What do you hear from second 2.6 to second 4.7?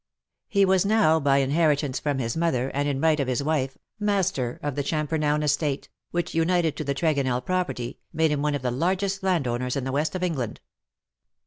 and in right of his wife, master